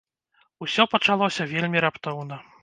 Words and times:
Усё 0.65 0.85
пачалося 0.93 1.47
вельмі 1.53 1.85
раптоўна. 1.87 2.35